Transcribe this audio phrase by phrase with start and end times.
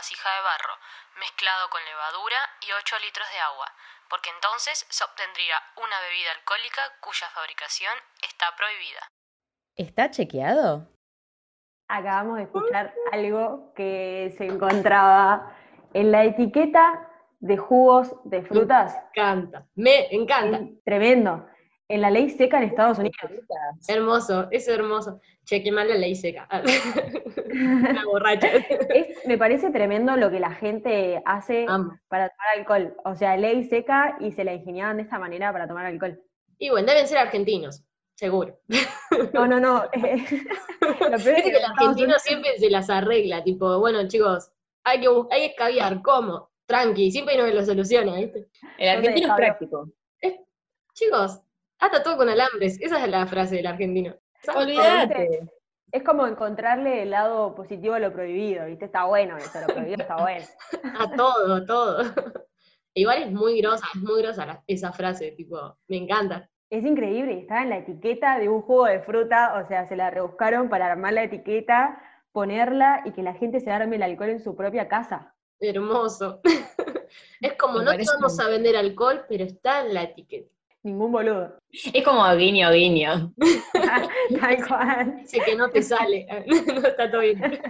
[0.00, 0.74] vasija de barro,
[1.20, 3.68] mezclado con levadura y 8 litros de agua,
[4.08, 7.92] porque entonces se obtendría una bebida alcohólica cuya fabricación
[8.24, 9.02] está prohibida.
[9.76, 10.88] ¿Está chequeado?
[11.88, 15.52] Acabamos de escuchar algo que se encontraba
[15.92, 17.06] en la etiqueta
[17.40, 18.94] de jugos de frutas.
[18.94, 20.58] Me encanta, me encanta.
[20.82, 21.46] Tremendo.
[21.90, 23.16] En la ley seca en Estados Unidos.
[23.88, 25.20] Hermoso, es hermoso.
[25.44, 26.48] Che, qué mal la ley seca.
[27.52, 28.46] Una borracha.
[28.94, 31.98] Es- me parece tremendo lo que la gente hace Amo.
[32.06, 32.96] para tomar alcohol.
[33.04, 36.22] O sea, ley seca y se la ingeniaban de esta manera para tomar alcohol.
[36.58, 37.82] Y bueno, deben ser argentinos,
[38.14, 38.60] seguro.
[39.32, 39.82] No, no, no.
[39.92, 44.52] lo peor es que que el argentino siempre se las arregla, tipo, bueno, chicos,
[44.84, 46.50] hay que, hay que escabiar, ¿cómo?
[46.66, 48.46] Tranqui, siempre hay uno que lo soluciona, ¿viste?
[48.78, 49.88] El argentino es práctico.
[50.94, 51.40] Chicos,
[51.80, 54.14] ata todo con alambres, esa es la frase del argentino.
[54.54, 55.40] Olvídate.
[55.92, 58.84] Es como encontrarle el lado positivo a lo prohibido, ¿viste?
[58.84, 60.46] Está bueno eso, lo prohibido está bueno.
[60.98, 62.02] A todo, a todo.
[62.94, 66.48] Igual es muy grosa, es muy grosa la- esa frase, tipo, me encanta.
[66.70, 70.10] Es increíble, está en la etiqueta de un jugo de fruta, o sea, se la
[70.10, 72.00] rebuscaron para armar la etiqueta,
[72.30, 75.34] ponerla y que la gente se arme el alcohol en su propia casa.
[75.58, 76.40] Hermoso.
[77.40, 80.54] es como, Me no te vamos a vender alcohol, pero está en la etiqueta.
[80.82, 81.58] Ningún boludo.
[81.70, 83.32] Es como guiño, guiño.
[84.40, 85.16] Tal cual.
[85.20, 87.60] Dice que no te sale, no está todo bien.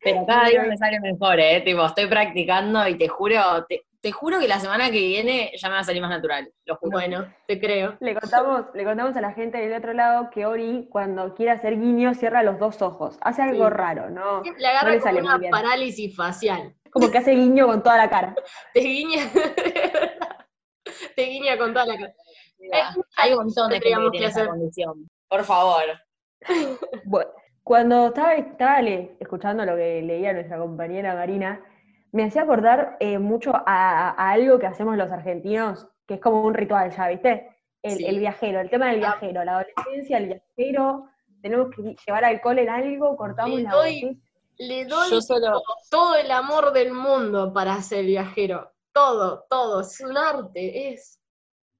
[0.00, 1.60] Pero cada día me sale mejor, ¿eh?
[1.62, 5.68] Tipo, estoy practicando y te juro, te, te juro que la semana que viene ya
[5.68, 6.92] me va a salir más natural, lo juro.
[6.92, 7.96] Bueno, te creo.
[8.00, 11.78] Le contamos, le contamos a la gente del otro lado que Ori, cuando quiere hacer
[11.80, 13.16] guiño, cierra los dos ojos.
[13.22, 13.72] Hace algo Sí.
[13.74, 14.42] raro, ¿no?
[14.42, 16.74] Le agarra le como sale muy una parálisis facial.
[16.90, 18.34] Como que hace guiño con toda la cara.
[18.74, 19.22] Te guiña,
[21.16, 22.14] te guiña con toda la cara.
[23.16, 25.08] Hay un montón de gente que que esa condición.
[25.28, 25.82] Por favor.
[27.04, 27.30] Bueno,
[27.62, 31.62] cuando estaba, estaba le- escuchando lo que leía nuestra compañera Marina,
[32.12, 36.42] me hacía acordar eh, mucho a, a algo que hacemos los argentinos, que es como
[36.44, 37.48] un ritual ya, ¿viste?
[37.82, 38.06] El, Sí.
[38.06, 39.16] el viajero, el tema del Ah.
[39.18, 40.26] viajero, la adolescencia, el
[40.56, 41.06] viajero,
[41.42, 44.20] tenemos que llevar alcohol en algo, cortamos Le la doy- botella.
[44.56, 48.70] Le doy Yo solo, todo el amor del mundo para ser viajero.
[48.92, 49.80] Todo, todo.
[49.80, 51.20] Es un arte, es,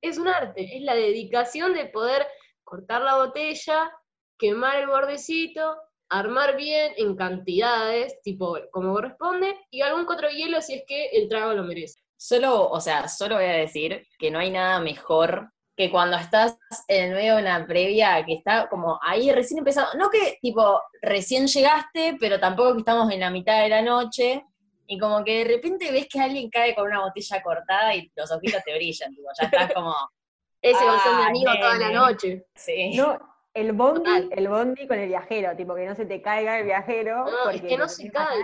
[0.09, 0.77] es un arte.
[0.77, 2.27] Es la dedicación de poder
[2.63, 3.91] cortar la botella,
[4.39, 5.77] quemar el bordecito,
[6.09, 11.29] armar bien en cantidades, tipo como corresponde, y algún otro hielo si es que el
[11.29, 12.01] trago lo merece.
[12.17, 16.57] solo, o sea, solo voy a decir que no hay nada mejor que cuando estás
[16.87, 21.49] en medio de una previa que está como ahí recién empezando, no que tipo recién
[21.49, 24.45] llegaste, pero tampoco que estamos en la mitad de la noche,
[24.87, 28.31] y como que de repente ves que alguien cae con una botella cortada y los
[28.31, 29.95] ojitos te brillan, tipo, ya estás como,
[30.63, 32.47] Ese va a ser mi amigo toda la noche.
[32.55, 32.97] sí.
[32.97, 33.19] No,
[33.53, 34.29] el bondi, Total.
[34.33, 37.25] el bondi con el viajero, tipo que no se te caiga el viajero.
[37.25, 38.43] No, es que no se cae.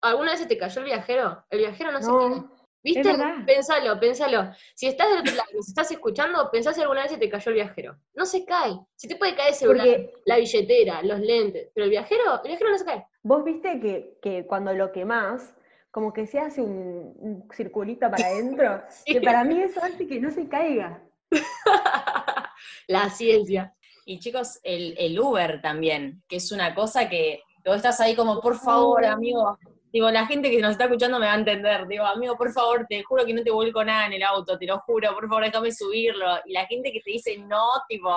[0.00, 1.44] ¿Alguna vez se te cayó el viajero?
[1.50, 2.42] El viajero no, se cae.
[2.82, 3.12] ¿Viste?
[3.46, 4.50] Pénsalo, pénsalo.
[4.74, 7.50] Si estás del otro lado, si estás escuchando, pensá si alguna vez se te cayó
[7.50, 7.96] el viajero.
[8.14, 8.78] No se cae.
[8.96, 12.48] Se te puede caer el celular, Porque la billetera, los lentes, pero el viajero, el
[12.48, 13.06] viajero no se cae.
[13.22, 15.54] vos viste que, que cuando lo quemás,
[15.90, 20.20] como que se hace un, un circulito para adentro, que para mí eso hace que
[20.20, 21.02] no se caiga.
[22.88, 23.74] la ciencia.
[24.04, 28.40] Y chicos, el, el Uber también, que es una cosa que vos estás ahí como,
[28.40, 29.58] por favor, amigo.
[29.92, 31.86] Digo, la gente que nos está escuchando me va a entender.
[31.86, 34.66] Digo, amigo, por favor, te juro que no te vuelco nada en el auto, te
[34.66, 36.26] lo juro, por favor, déjame subirlo.
[36.46, 38.10] Y la gente que te dice no, tipo,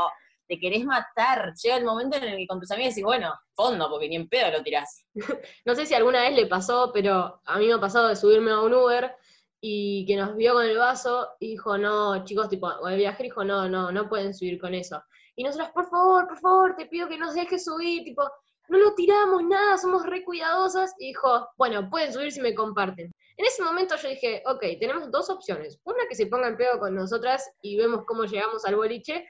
[0.51, 1.53] te querés matar.
[1.63, 4.27] Llega el momento en el que con tus amigos decís, bueno, fondo, porque ni en
[4.27, 5.05] pedo lo tirás.
[5.65, 8.51] No sé si alguna vez le pasó, pero a mí me ha pasado de subirme
[8.51, 9.15] a un Uber
[9.61, 13.23] y que nos vio con el vaso y dijo, no, chicos, tipo, o el viajero
[13.23, 15.01] dijo, no, no, no pueden subir con eso.
[15.37, 18.29] Y nosotros, por favor, por favor, te pido que nos dejes subir, tipo,
[18.67, 20.93] no lo tiramos nada, somos re cuidadosas.
[20.99, 23.13] Y dijo, bueno, pueden subir si me comparten.
[23.37, 25.79] En ese momento yo dije, ok, tenemos dos opciones.
[25.85, 29.25] Una que se ponga en pedo con nosotras y vemos cómo llegamos al boliche.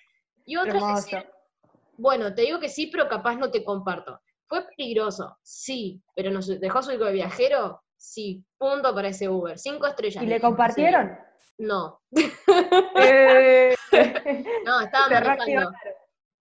[0.46, 1.04] Y otra es Hermoso.
[1.04, 1.30] decir,
[1.98, 4.20] bueno, te digo que sí, pero capaz no te comparto.
[4.48, 5.38] ¿Fue peligroso?
[5.44, 7.82] Sí, pero nos dejó subir con el viajero.
[7.96, 9.58] Sí, punto para ese Uber.
[9.58, 10.24] Cinco estrellas.
[10.24, 11.10] ¿Y le compartieron?
[11.10, 11.64] sí.
[11.64, 12.02] No,
[12.96, 13.76] Eh,
[14.66, 15.72] no, estaba manejando.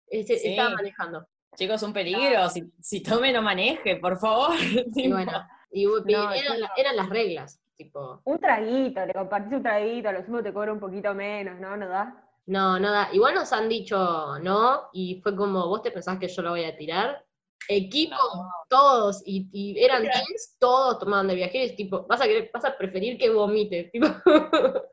[0.08, 0.48] Este, Sí.
[0.50, 1.26] Estaba manejando.
[1.56, 2.48] Chicos, un peligro.
[2.50, 4.50] Si, si tome, no maneje, por favor.
[4.94, 5.32] Y bueno,
[5.70, 6.30] y, No,
[6.76, 7.58] eran las reglas.
[7.76, 11.58] Tipo, Un traguito, le compartís un traguito, a lo sumo te cobra un poquito menos,
[11.60, 11.76] ¿no?
[11.76, 12.25] ¿No da?
[12.46, 13.08] No, nada.
[13.12, 16.64] Igual nos han dicho no, y fue como, ¿vos te pensás que yo lo voy
[16.64, 17.24] a tirar?
[17.68, 18.48] Equipo, No.
[18.68, 22.76] todos, y, y eran teams, todos tomaban de viajeros, tipo, vas a querer, vas a
[22.76, 24.06] preferir que vomite, tipo.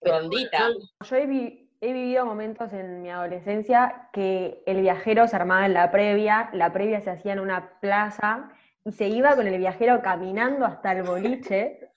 [0.00, 0.68] Rondita.
[1.04, 5.74] Yo he, vi- he vivido momentos en mi adolescencia que el viajero se armaba en
[5.74, 8.50] la previa, la previa se hacía en una plaza
[8.90, 11.90] se iba con el viajero caminando hasta el boliche,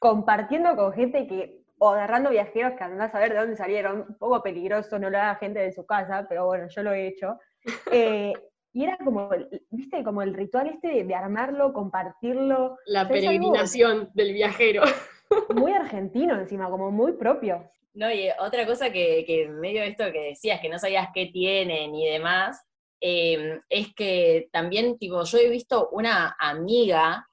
[0.00, 4.14] compartiendo con gente que, o agarrando viajeros que andás a ver de dónde salieron, un
[4.16, 7.38] poco peligroso, no lo haga gente de su casa, pero bueno, yo lo he hecho.
[7.92, 8.32] Eh,
[8.72, 9.28] y era como,
[9.70, 12.78] viste, como el ritual este de, de armarlo, compartirlo.
[12.86, 14.82] La peregrinación del viajero.
[15.54, 17.70] Muy argentino encima, como muy propio.
[17.94, 21.94] No, y otra cosa que, que medio esto que decías, que no sabías qué tienen
[21.94, 22.62] y demás,
[23.00, 27.26] eh, es que también, tipo, yo he visto una amiga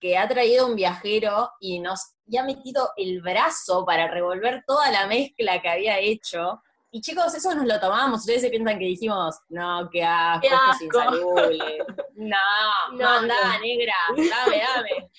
[0.00, 4.90] que ha traído un viajero y nos y ha metido el brazo para revolver toda
[4.90, 6.62] la mezcla que había hecho.
[6.90, 8.20] Y chicos, eso nos lo tomamos.
[8.20, 10.84] Ustedes se piensan que dijimos, no, qué asco, Qué esto es asco".
[10.84, 11.78] insalubre.
[12.14, 12.36] No,
[12.92, 13.60] No, no, andá, no.
[13.60, 15.10] negra, dame, dame.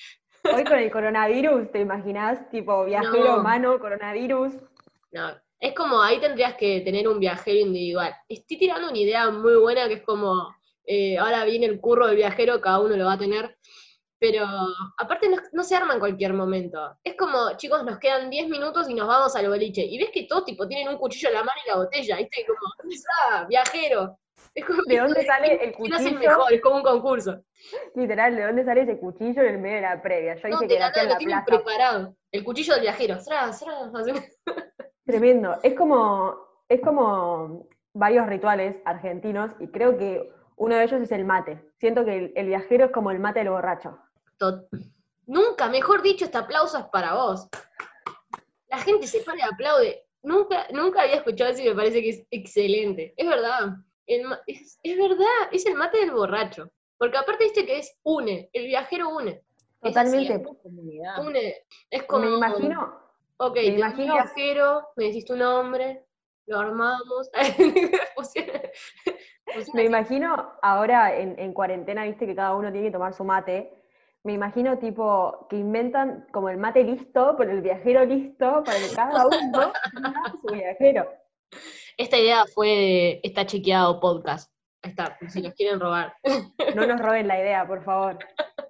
[0.56, 2.50] Hoy con el coronavirus, ¿te imaginás?
[2.50, 3.44] Tipo, viajero, No.
[3.44, 4.54] mano, coronavirus.
[5.12, 8.16] No, es como ahí tendrías que tener un viajero individual.
[8.28, 12.16] Estoy tirando una idea muy buena que es como, eh, ahora viene el curro del
[12.16, 13.58] viajero, cada uno lo va a tener,
[14.20, 14.46] pero
[14.98, 16.98] aparte no, no se arma en cualquier momento.
[17.04, 19.82] Es como, chicos, nos quedan 10 minutos y nos vamos al boliche.
[19.84, 22.46] Y ves que todos tipo tienen un cuchillo en la mano y la botella, ¿viste?
[22.46, 22.60] Como,
[23.32, 24.18] ah, viajero.
[24.56, 26.30] Es como ¿De dónde sale el ¿quién hace el cuchillo?
[26.32, 26.54] mejor?
[26.54, 27.42] Es como un concurso.
[27.96, 30.36] Literal, ¿de dónde sale ese cuchillo en el medio de la previa?
[30.36, 31.64] Yo No, dije que la nada lo la tienen plaza.
[31.64, 32.16] preparado.
[32.32, 33.18] El cuchillo del viajero.
[33.24, 33.60] Tras,
[33.94, 34.40] tras.
[35.06, 35.58] Tremendo.
[35.64, 36.36] Es como,
[36.68, 41.62] es como varios rituales argentinos y creo que uno de ellos es el mate.
[41.80, 43.98] Siento que el, el viajero es como el mate del borracho.
[45.26, 47.48] Nunca, mejor dicho, este aplauso es para vos.
[48.68, 50.06] La gente se para y aplaude.
[50.22, 53.14] Nunca, nunca había escuchado eso y me parece que es excelente.
[53.16, 53.76] Es verdad.
[54.08, 56.72] El es, es verdad, es el mate del borracho.
[56.98, 59.44] Porque aparte viste que es une, el viajero une.
[59.82, 60.62] Es así, Totalmente.
[60.62, 61.26] Comunidad.
[61.26, 61.56] une.
[61.90, 63.00] Es como, Me imagino,
[63.38, 66.06] ok, me imagino viajero, me decís tu nombre,
[66.48, 67.30] lo armamos.
[69.74, 73.74] Me imagino ahora en, en cuarentena, viste que cada uno tiene que tomar su mate.
[74.24, 78.94] Me imagino tipo que inventan como el mate listo, pero el viajero listo, para que
[78.94, 81.10] cada uno tenga su viajero.
[81.98, 84.52] Esta idea fue de Está Chequeado Podcast.
[84.82, 86.14] Ahí está, si nos quieren robar.
[86.76, 88.20] No nos roben la idea, por favor.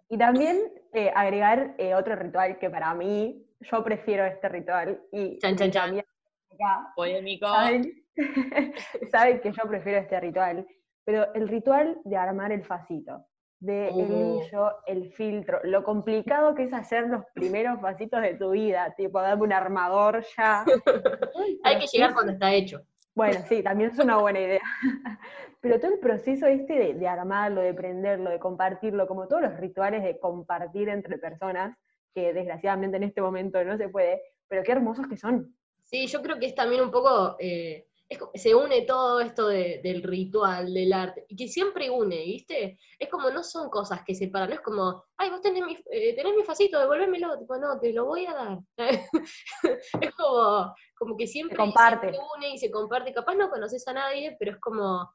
[0.10, 5.02] Y también eh, agregar eh, otro ritual que para mí, yo prefiero este ritual.
[5.12, 6.00] Y Chan, chan, chan.
[6.00, 7.48] acá Polémico.
[7.48, 8.06] saben,
[9.12, 10.66] saben que yo prefiero este ritual.
[11.06, 13.26] Pero el ritual de armar el facito,
[13.60, 14.42] de el Uh.
[14.44, 19.22] hillo, el filtro, lo complicado que es hacer los primeros vasitos de tu vida, tipo
[19.22, 20.64] darme un armador ya.
[21.64, 22.82] Hay que llegar cuando está hecho.
[23.16, 24.62] Bueno, sí, también es una buena idea.
[25.62, 29.58] Pero todo el proceso este de, de armarlo, de prenderlo, de compartirlo, como todos los
[29.58, 31.78] rituales de compartir entre personas,
[32.14, 35.54] que desgraciadamente en este momento no se puede, pero qué hermosos que son.
[35.84, 39.82] Sí, yo creo que es también un poco, eh, es se une todo esto de-
[39.84, 42.80] del ritual, del arte, y que siempre une, ¿viste?
[42.98, 46.16] Es como, no son cosas que separan, no es como, ay, vos tenés mi, eh,
[46.16, 48.58] tenés mi facito, devuélvemelo, tipo, no, te lo voy a dar.
[50.02, 52.08] es como, como que siempre Se comparte.
[52.36, 55.08] une y se comparte, capaz no conoces a nadie, pero es como,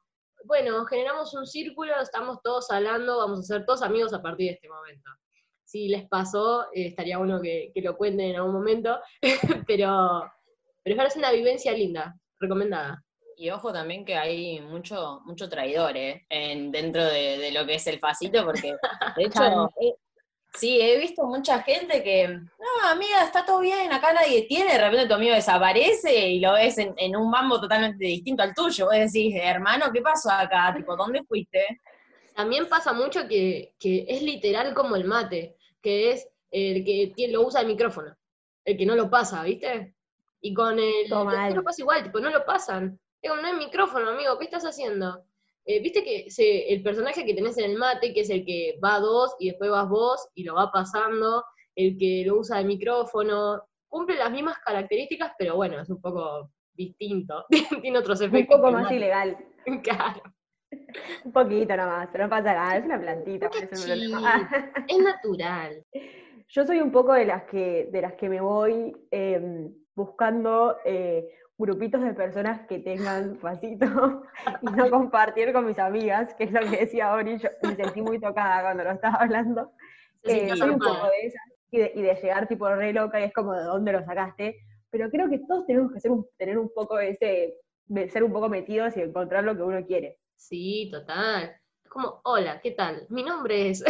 [0.45, 4.53] bueno, generamos un círculo, estamos todos hablando, vamos a ser todos amigos a partir de
[4.53, 5.09] este momento.
[5.65, 8.99] Si les pasó, eh, estaría bueno que, que lo cuenten en algún momento,
[9.67, 10.31] pero,
[10.83, 13.03] pero es una vivencia linda, recomendada.
[13.37, 16.25] Y ojo también que hay mucho, mucho traidor, ¿eh?
[16.29, 18.75] En, dentro de, de lo que es el facito, porque
[19.15, 19.69] de hecho,
[20.57, 24.77] sí, he visto mucha gente que, no, amiga, está todo bien, acá nadie tiene, de
[24.77, 28.85] repente tu amigo desaparece y lo ves en, en un mambo totalmente distinto al tuyo.
[28.85, 30.73] Vos decís, hermano, ¿qué pasó acá?
[30.75, 31.81] Tipo, ¿dónde fuiste?
[32.35, 37.45] También pasa mucho que, que es literal como el mate, que es el que lo
[37.45, 38.15] usa el micrófono,
[38.63, 39.94] el que no lo pasa, ¿viste?
[40.41, 42.99] Y con el viajero pasa igual, tipo, no lo pasan.
[43.21, 45.23] Es como, no hay micrófono, amigo, ¿qué estás haciendo?
[45.65, 48.77] Eh, Viste que se- el personaje que tenés en el mate, que es el que
[48.83, 51.43] va a dos y después vas vos y lo va pasando,
[51.75, 56.51] el que lo usa el micrófono, cumple las mismas características, pero bueno, es un poco
[56.73, 57.45] distinto,
[57.81, 58.57] tiene otros Un efectos.
[58.57, 59.37] poco que el más ilegal.
[59.83, 60.21] Claro.
[61.23, 63.47] Un poquito nomás, no pasa nada, es una plantita.
[63.49, 64.85] Un no lo- cachín.
[64.87, 65.83] Es natural.
[66.49, 71.29] Yo soy un poco de las que, de las que me voy eh, buscando eh,
[71.57, 74.23] grupitos de personas que tengan facito
[74.61, 78.01] y no compartir con mis amigas, que es lo que decía Ori, yo me sentí
[78.01, 79.71] muy tocada cuando lo estaba hablando.
[80.23, 83.23] Eh, soy un poco de esas, y de, y de llegar tipo re loca, y
[83.23, 84.57] es como de dónde lo sacaste,
[84.89, 88.33] pero creo que todos tenemos que ser un- tener un poco ese, de ser un
[88.33, 90.17] poco metidos y encontrar lo que uno quiere.
[90.35, 91.55] Sí, total.
[91.89, 93.05] como, hola, ¿qué tal?
[93.09, 93.83] Mi nombre es...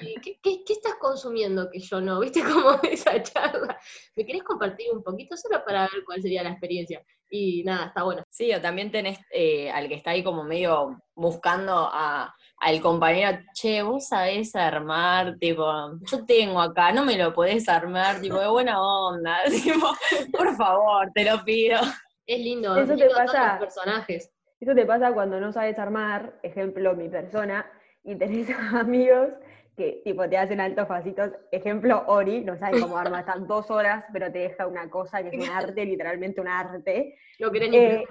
[0.00, 2.20] ¿Qué, qué, qué estás consumiendo que yo no?
[2.20, 3.78] ¿Viste cómo esa charla?
[4.14, 7.02] ¿Me querés compartir un poquito solo para ver cuál sería la experiencia?
[7.28, 8.22] Y nada, está bueno.
[8.30, 13.38] Sí, o también tenés eh, al que está ahí como medio buscando a, al compañero,
[13.52, 15.64] che, vos sabés armar, tipo,
[16.08, 19.88] yo tengo acá, no me lo podés armar, tipo, de buena onda, tipo,
[20.36, 21.80] por favor, te lo pido.
[22.26, 24.30] Es lindo, Eso es te lindo pasa- los personajes.
[24.60, 27.66] Eso te pasa cuando no sabes armar, ejemplo, mi persona,
[28.04, 29.30] y tenés amigos
[29.76, 31.30] que tipo te hacen altos pasitos.
[31.52, 35.36] Ejemplo, Ori, no sabe cómo arma, están dos horas, pero te deja una cosa que
[35.36, 37.18] es un arte, literalmente un arte.
[37.38, 38.04] No querés ni Eh.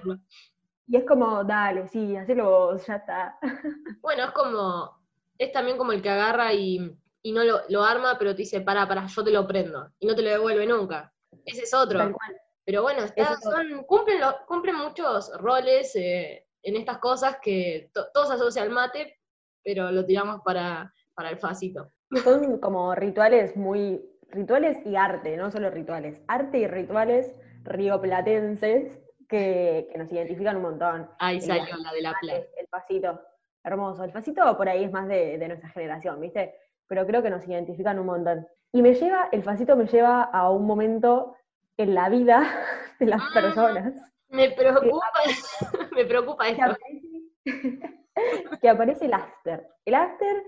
[0.88, 3.38] Y es como, dale, sí, hacelo vos, ya está.
[4.00, 4.96] Bueno, es como,
[5.36, 8.60] es también como el que agarra y, y no lo, lo arma, pero te dice,
[8.60, 9.90] para, para, yo te lo prendo.
[9.98, 11.12] Y no te lo devuelve nunca.
[11.44, 11.98] Ese es otro.
[11.98, 12.36] Tal cual.
[12.64, 18.06] Pero bueno, está- son, cumplen, lo- cumplen muchos roles eh, en estas cosas que to-
[18.14, 19.18] todos asocian al mate,
[19.64, 21.90] pero lo tiramos para, para el facito.
[22.22, 26.20] Son como rituales muy, rituales y arte, no solo rituales.
[26.28, 31.10] Arte y rituales rioplatenses que, que nos identifican un montón.
[31.18, 32.44] Ahí El salió la de la playa.
[32.56, 33.20] El pasito,
[33.64, 34.04] hermoso.
[34.04, 36.54] El pasito por ahí es más de, de nuestra generación, ¿viste?
[36.86, 38.46] Pero creo que nos identifican un montón.
[38.72, 41.34] Y me lleva, el pasito me lleva a un momento
[41.76, 42.42] en la vida
[43.00, 43.30] de las Ah.
[43.34, 43.94] personas
[44.28, 45.06] Me preocupa,
[45.96, 46.64] me preocupa que esto.
[46.64, 47.22] aparece,
[48.60, 49.66] que aparece el after.
[49.84, 50.44] El after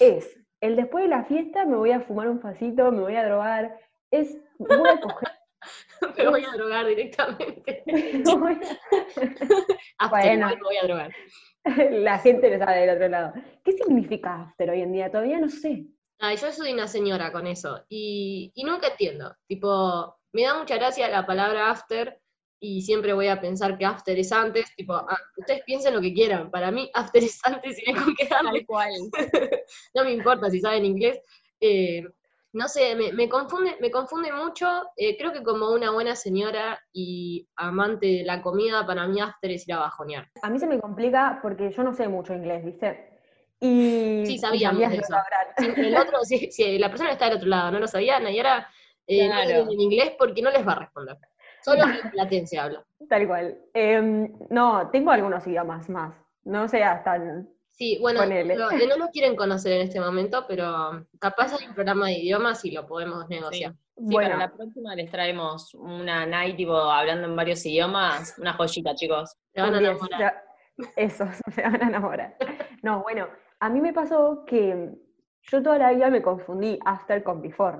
[0.00, 3.24] es el después de la fiesta me voy a fumar un facito, me voy a
[3.24, 3.78] drogar,
[4.10, 5.28] es voy a coger,
[6.18, 7.82] Me voy a drogar directamente.
[7.86, 8.58] voy
[10.10, 10.34] Bueno.
[10.34, 11.10] igual me voy a drogar.
[11.10, 11.14] a-
[11.90, 13.32] la gente lo sabe del otro lado.
[13.64, 15.10] ¿Qué significa after hoy en día?
[15.10, 15.86] Todavía no sé.
[16.18, 17.84] Ay, yo soy una señora con eso.
[17.88, 19.34] Y, y nunca entiendo.
[19.46, 22.20] Tipo, me da mucha gracia la palabra after
[22.66, 24.74] y siempre voy a pensar que after es antes.
[24.74, 26.50] Tipo, ah, ustedes piensen lo que quieran.
[26.50, 28.60] Para mí, after es antes y hay con darle.
[28.60, 28.90] Tal cual.
[29.94, 31.20] no me importa si saben inglés.
[31.60, 32.02] Eh,
[32.54, 34.66] no sé, me, me confunde, me confunde mucho.
[34.96, 39.50] Eh, creo que como una buena señora y amante de la comida, para mí after
[39.50, 40.30] es ir a bajonear.
[40.42, 43.10] A mí se me complica porque yo no sé mucho inglés, ¿viste?
[43.60, 45.04] Y, Sí, y sabíamos de eso.
[45.08, 45.46] sabrán.
[45.76, 48.38] Si el otro, si, si la persona está del otro lado, no lo sabían, y
[48.38, 48.68] ahora
[49.06, 49.70] eh, no Claro.
[49.70, 51.16] en inglés porque no les va a responder.
[51.64, 52.84] Solo en latencia hablo.
[53.08, 53.58] Tal cual.
[53.72, 56.14] Em, no, tengo algunos idiomas más.
[56.44, 57.18] No sé hasta.
[57.70, 62.18] Sí, bueno, no lo quieren conocer en este momento, pero capaz hay un programa de
[62.18, 63.72] idiomas y lo podemos negociar.
[63.72, 68.52] Sí, bueno, para la próxima les traemos una night tipo hablando en varios idiomas, una
[68.52, 69.36] joyita, chicos.
[69.52, 70.44] Te van a enamorar.
[70.96, 72.36] Eso, se van a enamorar.
[72.82, 73.28] No, bueno,
[73.58, 74.90] a mí me pasó que
[75.42, 77.78] yo toda la vida me confundí after con before.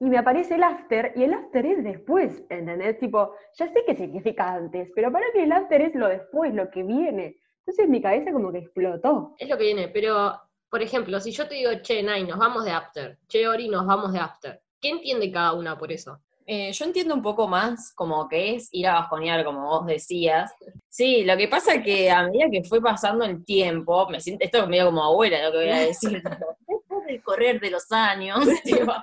[0.00, 2.98] Y me aparece el after, y el after es después, ¿entendés?
[2.98, 6.70] Tipo, ya sé qué significa antes, pero para mí el after es lo después, lo
[6.70, 7.36] que viene.
[7.66, 9.34] Entonces mi cabeza como que explotó.
[9.38, 10.40] Es lo que viene, pero,
[10.70, 13.86] por ejemplo, si yo te digo, che, Nai, nos vamos de after, che, Ori, nos
[13.86, 16.20] vamos de after, ¿qué entiende cada una por eso?
[16.50, 20.50] Eh, yo entiendo un poco más como que es ir a bajonear, como vos decías.
[20.88, 24.44] Sí, lo que pasa es que a medida que fue pasando el tiempo, me siento,
[24.46, 26.22] esto es medio como abuela lo que voy a decir,
[27.06, 28.94] del correr de los años, tipo,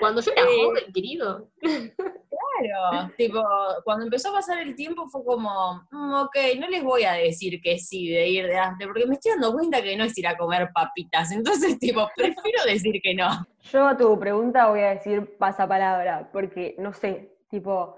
[0.00, 0.64] Cuando yo era Eh.
[0.64, 1.48] joven, querido,
[2.30, 3.42] claro, tipo,
[3.84, 7.60] cuando empezó a pasar el tiempo fue como, "Mm, ok, no les voy a decir
[7.62, 10.26] que sí de ir de after, porque me estoy dando cuenta que no es ir
[10.26, 11.30] a comer papitas,
[11.74, 13.28] entonces, tipo, prefiero decir que no.
[13.70, 17.96] Yo a tu pregunta voy a decir pasapalabra, porque no sé, tipo,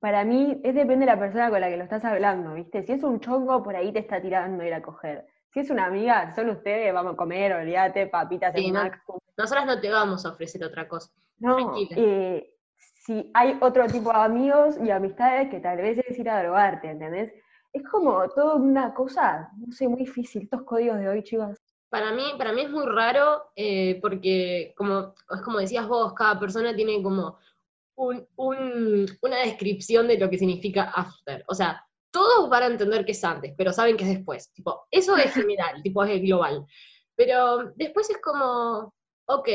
[0.00, 2.82] para mí es depende de la persona con la que lo estás hablando, ¿viste?
[2.84, 5.26] Si es un chongo, por ahí te está tirando ir a coger.
[5.52, 8.82] Si es una amiga, son ustedes, vamos a comer, olvídate, papitas Sí, en no.
[8.84, 9.02] Mac.
[9.36, 11.10] nosotras no te vamos a ofrecer otra cosa.
[11.38, 12.54] No, eh,
[13.04, 16.90] si hay otro tipo de amigos y amistades que tal vez es ir a drogarte,
[16.90, 17.32] ¿entendés?
[17.72, 21.58] Es como toda una cosa, no sé, muy difícil, estos códigos de hoy, chicos.
[21.90, 26.38] Para mí, para mí es muy raro eh, porque, como, es como decías vos, cada
[26.40, 27.38] persona tiene como
[27.96, 31.44] un- un- una descripción de lo que significa after.
[31.48, 34.52] O sea, todos van a entender que es antes, pero saben que es después.
[34.52, 36.64] Tipo, eso es general, tipo es global.
[37.16, 38.94] Pero después es como,
[39.26, 39.48] ok,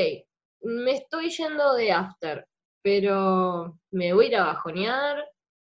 [0.62, 2.46] me estoy yendo de after,
[2.82, 5.24] pero me voy a ir a bajonear,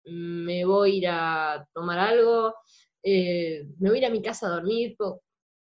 [0.04, 2.54] me voy a ir a tomar algo,
[3.02, 4.96] eh, me voy a ir a mi casa a dormir,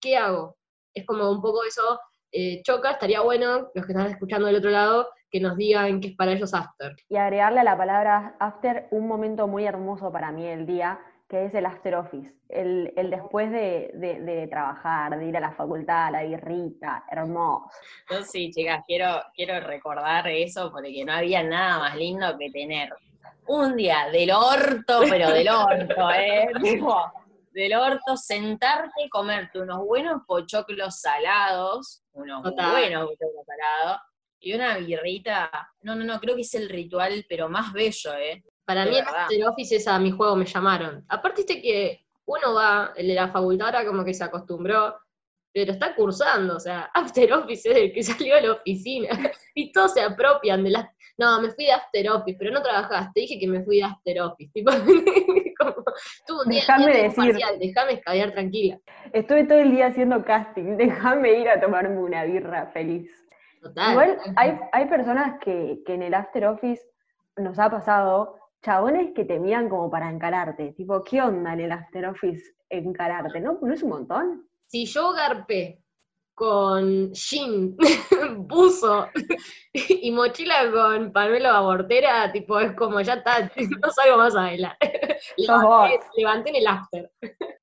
[0.01, 0.57] ¿qué hago?
[0.93, 2.01] Es como un poco eso,
[2.33, 6.09] eh, choca, estaría bueno, los que están escuchando del otro lado, que nos digan qué
[6.11, 6.95] es para ellos after.
[7.09, 11.47] Y agregarle a la palabra after un momento muy hermoso para mí del día, que
[11.47, 15.51] es el after office, el, el después de, de- de trabajar, de ir a la
[15.51, 17.69] facultad, la birrita, hermoso.
[18.09, 22.95] Yo sí, chicas, quiero, quiero recordar eso porque no había nada más lindo que tener
[23.49, 26.47] un día del orto, pero del orto, ¿eh?
[27.51, 32.71] Del orto, sentarte, comerte unos buenos pochoclos salados, unos Total.
[32.71, 34.01] buenos pochoclos salados,
[34.45, 35.51] y una birrita.
[35.83, 38.45] No, no, no, creo que es el ritual, pero más bello, ¿eh?
[38.65, 39.23] Para De mí el verdad.
[39.23, 41.05] After Office es a mi juego me llamaron.
[41.09, 44.95] Aparte este que uno va, el de la facultad ahora como que se acostumbró,
[45.53, 49.09] pero está cursando, o sea, After Office es el que salió de la oficina.
[49.55, 50.87] Y todos se apropian de las...
[51.17, 54.21] No, me fui de After Office, pero no trabajaste, dije que me fui de After
[54.23, 54.51] Office.
[54.55, 54.73] Tipo,
[55.57, 55.75] como,
[56.27, 57.17] tuve un día, Déjame día de decir.
[57.17, 58.81] parcial, déjame escabear tranquila.
[59.13, 63.09] Estuve todo el día haciendo casting, déjame ir a tomarme una birra feliz.
[63.65, 63.91] Total.
[63.93, 66.83] Igual hay, hay personas que, que en el after office
[67.37, 70.73] nos ha pasado, chabones que te miran como para encararte.
[70.73, 73.41] Tipo, ¿qué onda en el after office encararte?
[73.41, 74.49] ¿No, ¿No es un montón?
[74.67, 75.81] si yo garpé
[76.35, 77.77] con jean,
[78.39, 79.09] buzo
[79.73, 83.49] y mochila con panuelo abortera, tipo, es como ya está,
[83.81, 84.77] no salgo más a bailar.
[85.37, 85.91] Levanté, vos.
[86.17, 87.13] levanté en el after.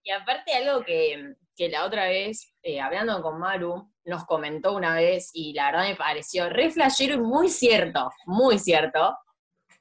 [0.04, 4.96] Y aparte algo que, que la otra vez, eh, hablando con Maru, nos comentó una
[4.96, 9.18] vez, y la verdad me pareció re flashero y muy cierto, muy cierto,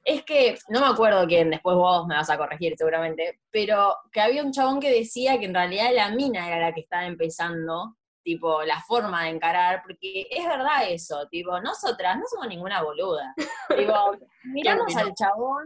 [0.03, 4.21] es que, no me acuerdo quién, después vos me vas a corregir seguramente, pero que
[4.21, 7.95] había un chabón que decía que en realidad la mina era la que estaba empezando,
[8.23, 13.33] tipo, la forma de encarar, porque es verdad eso, tipo, nosotras no somos ninguna boluda.
[13.77, 15.65] Tipo, miramos al chabón,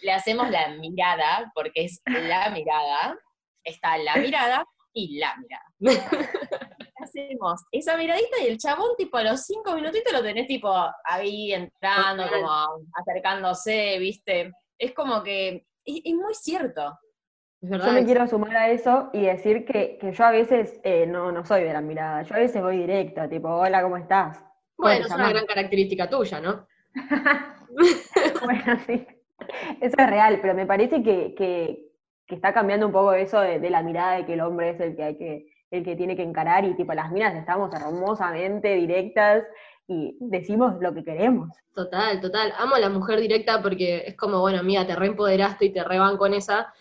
[0.00, 3.18] le hacemos la mirada, porque es la mirada,
[3.62, 5.64] está la mirada y la mirada.
[7.14, 10.72] Hacemos esa miradita y el chabón, tipo, a los cinco minutitos lo tenés, tipo,
[11.04, 12.40] ahí entrando, Total.
[12.40, 14.52] como acercándose, ¿viste?
[14.78, 16.98] Es como que, es, es muy cierto.
[17.60, 21.06] Es Yo me quiero sumar a eso y decir que, que yo a veces eh,
[21.06, 24.42] no, no soy de la mirada, yo a veces voy directa, tipo, hola, ¿cómo estás?
[24.78, 26.66] Bueno, es una gran característica tuya, ¿no?
[28.44, 29.06] Bueno, sí,
[29.80, 31.88] eso es real, pero me parece que, que-
[32.26, 34.80] que está cambiando un poco eso de, de la mirada de que el hombre es
[34.80, 38.74] el que hay que, el que tiene que encarar y tipo las minas estamos hermosamente
[38.76, 39.42] directas
[39.88, 41.48] y decimos lo que queremos.
[41.74, 42.52] Total, total.
[42.58, 46.16] Amo a la mujer directa porque es como, bueno, mira, te reempoderaste y te reban
[46.18, 46.72] con esa.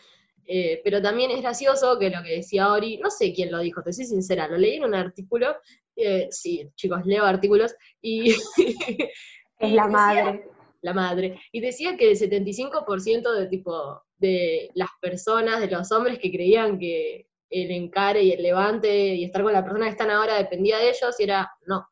[0.46, 3.82] Eh, pero también es gracioso que lo que decía Ori, no sé quién lo dijo,
[3.82, 5.56] te soy sincera, lo leí en un artículo.
[5.96, 7.74] eh, sí, chicos, leo artículos.
[8.02, 8.32] Y,
[9.60, 10.50] Es la decía- madre.
[10.82, 11.40] la madre.
[11.52, 16.78] Y decía que el 75% de tipo de las personas, de los hombres que creían
[16.80, 20.78] que el encare y el levante y estar con la persona que están ahora dependía
[20.78, 21.88] de ellos, y era, no.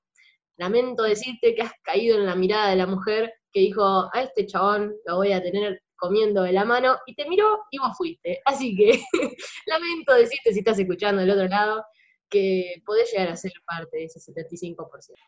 [0.58, 4.45] Lamento decirte que has caído en la mirada de la mujer que dijo, a este
[4.45, 8.41] chabón lo voy a tener comiendo de la mano, y te miró y vos fuiste.
[8.45, 9.02] Así que
[9.65, 11.84] lamento decirte, si estás escuchando del otro lado,
[12.30, 14.78] que podés llegar a ser parte de ese 75%.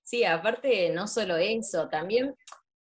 [0.03, 2.35] Sí, aparte, no solo eso, también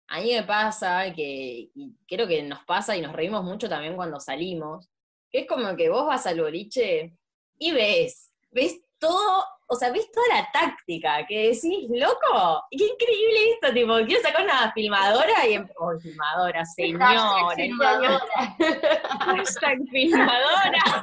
[0.08, 3.94] a mí me pasa que, y creo que nos pasa y nos reímos mucho también
[3.94, 4.88] cuando salimos,
[5.30, 7.14] que es como que vos vas al boliche
[7.58, 13.50] y ves, ves todo, o sea, ves toda la táctica, que decís, loco, qué increíble
[13.52, 17.54] esto, tipo, quiero sacar una filmadora y, em- oh, filmadora, señora, filmadora.
[17.56, 18.18] filmadora.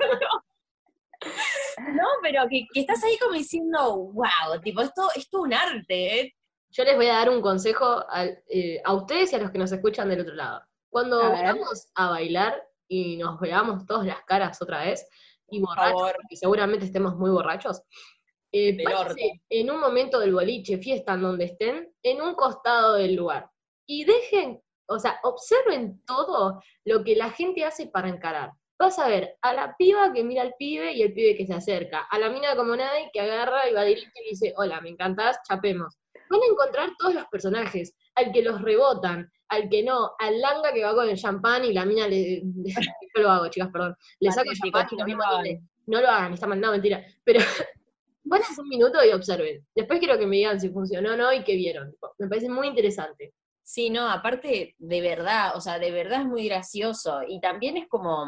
[1.93, 6.19] No, pero que, que estás ahí como diciendo, wow, tipo, esto, esto es un arte,
[6.19, 6.35] ¿eh?
[6.69, 9.57] Yo les voy a dar un consejo al- eh, a ustedes y a los que
[9.57, 10.61] nos escuchan del otro lado.
[10.89, 11.37] Cuando A ver.
[11.45, 15.07] vayamos a bailar y nos veamos todas las caras otra vez,
[15.49, 17.81] y borrachos, porque seguramente estemos muy borrachos,
[18.51, 18.77] eh,
[19.49, 23.49] en un momento del boliche, fiesta, en donde estén, en un costado del lugar.
[23.85, 28.51] Y dejen, o sea, observen todo lo que la gente hace para encarar.
[28.79, 31.53] Vas a ver a la piba que mira al pibe y el pibe que se
[31.53, 34.89] acerca, a la mina como nadie que agarra y va directo y dice, hola, me
[34.89, 35.97] encantás, chapemos.
[36.29, 40.73] Van a encontrar todos los personajes, al que los rebotan, al que no, al langa
[40.73, 42.41] que va con el champán y la mina le...
[43.15, 43.95] Yo lo hago, chicas, perdón.
[44.19, 45.49] Le saco el champán y lo no mismo lo doble.
[45.51, 45.69] hagan.
[45.87, 47.05] No lo hagan, está mal, no, mentira.
[47.23, 47.39] Pero
[48.31, 49.65] hacer un minuto y observen.
[49.75, 51.95] Después quiero que me digan si funcionó o no y qué vieron.
[52.17, 53.33] Me parece muy interesante.
[53.61, 57.21] Sí, no, aparte, de verdad, o sea, de verdad es muy gracioso.
[57.27, 58.25] Y también es como,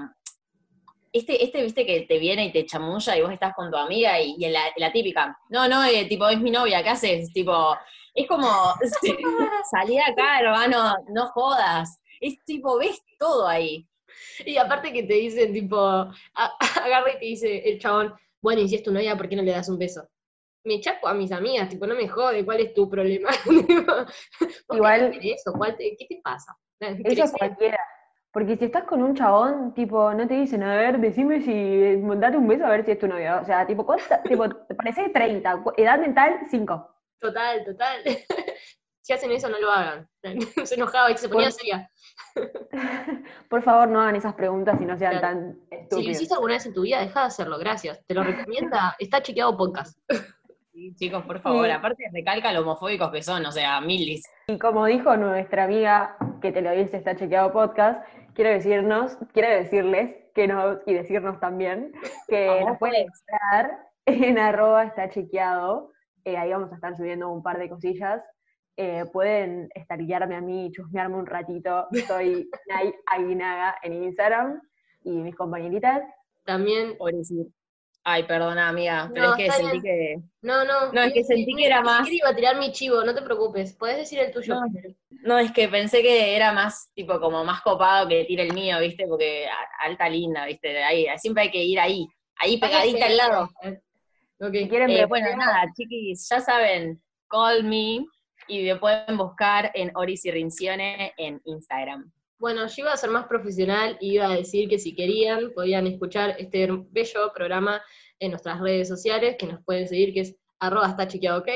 [1.17, 4.19] este, este, viste, que te viene y te chamulla y vos estás con tu amiga
[4.21, 7.32] y, y la, la típica, no, no, eh, tipo, es mi novia, ¿qué haces?
[7.34, 7.75] Tipo,
[8.13, 8.47] es como,
[9.71, 11.99] salí de acá, hermano, no jodas.
[12.19, 13.88] Es tipo, ves todo ahí.
[14.45, 15.77] Y aparte que te dicen, tipo,
[16.34, 19.43] agarra y te dice el chabón, bueno, y si es tu novia, ¿por qué no
[19.43, 20.08] le das un beso?
[20.63, 23.30] Me chapo a mis amigas, tipo, no me jode, ¿cuál es tu problema?
[23.67, 23.93] Tipo,
[24.67, 25.53] ¿vos Igual- eso?
[25.58, 26.58] ¿Cuál te- ¿Qué te pasa?
[26.80, 27.80] Eso es cualquiera.
[28.38, 32.38] Porque si estás con un chabón, tipo, no te dicen, a ver, decime si, date
[32.38, 33.39] un beso a ver si es tu novio.
[33.41, 36.95] O sea, tipo, ¿cuánta, tipo, te pareces 30, cu- edad mental 5.
[37.19, 38.02] Total, total.
[39.02, 40.08] si hacen eso no lo hagan.
[40.65, 41.89] se enojaba y se ponía Por- seria.
[43.50, 45.28] Por favor, no hagan esas preguntas y no sean Claro.
[45.28, 46.12] tan Si lo estúpidos.
[46.12, 48.06] hiciste alguna vez en tu vida, deja de hacerlo, gracias.
[48.06, 49.97] Te lo recomienda, está chequeado podcast.
[50.73, 51.71] Sí, chicos, por favor, Sí.
[51.71, 54.23] aparte recalca lo homofóbicos que son, o sea, milis.
[54.47, 58.06] Y como dijo nuestra amiga que te lo dice está chequeado podcast,
[58.38, 61.91] quiero decirnos, quiero decirles que nos, y decirnos también,
[62.28, 63.23] que Vamos, nos pueden pues.
[63.28, 65.91] encontrar en arroba está chequeado.
[66.23, 68.21] Eh, ahí vamos a estar subiendo un par de cosillas.
[68.78, 71.88] Eh, pueden estalquearme a mí y chusmearme un ratito.
[72.08, 74.62] Soy Nay Aguinaga en Instagram
[75.04, 76.04] y mis compañeritas.
[76.45, 77.47] También, Por decir.
[78.10, 80.15] Ay, perdona, amiga, pero No, es que sentí que.
[80.41, 80.93] no, no.
[80.93, 83.74] No, es que sentí que era más- iba a tirar mi chivo, no te preocupes.
[83.74, 84.56] Podés decir el tuyo
[85.24, 85.38] No.
[85.39, 89.06] es que pensé que era más, tipo, como más copado que tire el mío, ¿viste?
[89.10, 89.46] Porque
[89.84, 90.82] alta linda, ¿viste?
[90.82, 93.50] Ahí, siempre hay que ir ahí, ahí pegadita al lado.
[94.39, 94.54] Ok.
[94.54, 98.06] Si quieren Eh, ver- bueno, nada, chiquis, ya saben, call me
[98.48, 102.10] y me pueden buscar en Oris y Rincione en Instagram.
[102.39, 105.88] Bueno, yo iba a ser más profesional y iba a decir que si querían, podían
[105.88, 107.82] escuchar este bello programa
[108.19, 111.50] en nuestras redes sociales, que nos pueden seguir, que es arroba está chequeado ok.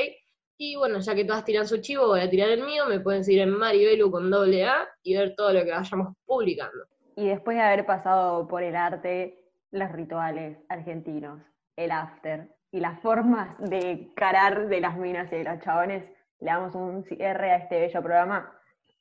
[0.58, 3.24] Y bueno, ya que todas tiran su chivo, voy a tirar el mío, me pueden
[3.24, 6.84] seguir en Maribelu con doble A y ver todo lo que vayamos publicando.
[7.16, 9.38] Y después de haber pasado por el arte,
[9.70, 11.42] los rituales argentinos,
[11.76, 16.04] el after y las formas de carar de las minas y de los chabones,
[16.40, 18.52] le damos un cierre a este bello programa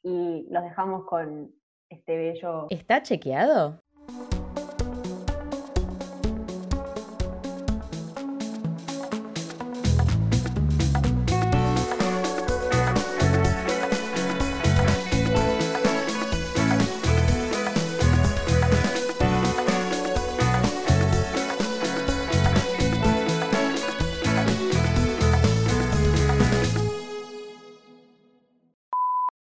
[0.03, 1.53] y los dejamos con
[1.91, 3.81] este bello ¿Está chequeado?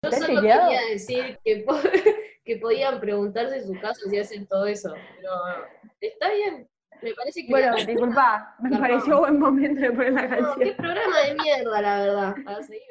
[0.03, 1.65] Yo ¿Está solo quería decir que,
[2.47, 5.31] que podían preguntarse en su caso si hacen todo eso, pero
[6.01, 6.69] está bien.
[7.03, 10.77] Me parece que Bueno, disculpa, me pareció buen momento de poner la No, qué canción.
[10.77, 12.35] programa de mierda, la verdad.
[12.47, 12.83] A seguir,